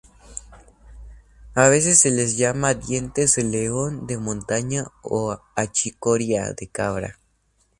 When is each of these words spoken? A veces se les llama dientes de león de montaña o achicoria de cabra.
A 1.53 1.69
veces 1.69 1.99
se 2.01 2.09
les 2.09 2.35
llama 2.35 2.73
dientes 2.73 3.35
de 3.35 3.43
león 3.43 4.07
de 4.07 4.17
montaña 4.17 4.87
o 5.03 5.39
achicoria 5.55 6.53
de 6.57 6.67
cabra. 6.69 7.19